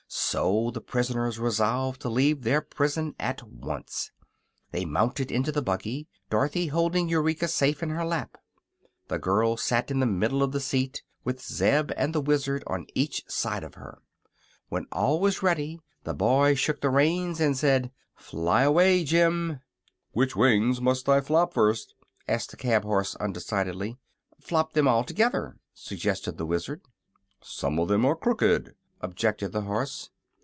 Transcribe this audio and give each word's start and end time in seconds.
So 0.13 0.71
the 0.71 0.81
prisoners 0.81 1.39
resolved 1.39 2.01
to 2.01 2.09
leave 2.09 2.43
their 2.43 2.61
prison 2.61 3.15
at 3.19 3.43
once. 3.43 4.11
They 4.71 4.83
mounted 4.85 5.29
into 5.31 5.51
the 5.53 5.61
buggy, 5.61 6.07
Dorothy 6.29 6.67
holding 6.67 7.07
Eureka 7.09 7.47
safe 7.49 7.81
in 7.83 7.89
her 7.91 8.05
lap. 8.05 8.37
The 9.09 9.17
girl 9.19 9.55
sat 9.57 9.89
in 9.91 9.99
the 10.01 10.05
middle 10.05 10.41
of 10.43 10.51
the 10.53 10.59
seat, 10.61 11.01
with 11.25 11.41
Zeb 11.41 11.91
and 11.97 12.13
the 12.13 12.19
Wizard 12.21 12.63
on 12.67 12.87
each 12.93 13.23
side 13.27 13.63
of 13.63 13.75
her. 13.75 14.01
When 14.69 14.85
all 14.91 15.19
was 15.21 15.41
ready 15.43 15.79
the 16.03 16.13
boy 16.13 16.55
shook 16.55 16.79
the 16.81 16.89
reins 16.89 17.39
and 17.39 17.57
said: 17.57 17.91
"Fly 18.15 18.63
away, 18.63 19.03
Jim!" 19.05 19.59
"Which 20.11 20.35
wings 20.35 20.79
must 20.81 21.07
I 21.09 21.19
flop 21.21 21.53
first?" 21.53 21.93
asked 22.27 22.51
the 22.51 22.57
cab 22.57 22.83
horse, 22.83 23.15
undecidedly. 23.19 23.97
"Flop 24.41 24.73
them 24.73 24.87
all 24.89 25.05
together," 25.05 25.57
suggested 25.73 26.37
the 26.37 26.45
Wizard. 26.45 26.81
"Some 27.41 27.79
of 27.79 27.87
them 27.89 28.05
are 28.05 28.15
crooked," 28.15 28.75
objected 29.03 29.51
the 29.51 29.61
horse. 29.61 30.09